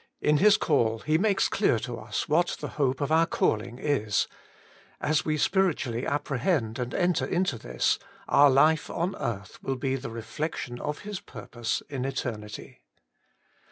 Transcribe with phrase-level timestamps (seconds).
[0.19, 4.27] In His call He makes clear to us what the hope of our calling is;
[4.99, 9.95] as we spiritually appre hend and enter into this, our life on earbh will be
[9.95, 12.81] the reflection of His purpose in eternity.